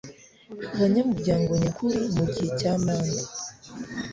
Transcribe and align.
banyamuryango 0.79 1.51
nyakuri 1.61 1.97
mu 2.15 2.25
gihe 2.33 2.49
cya 2.59 2.73
manda 2.83 3.23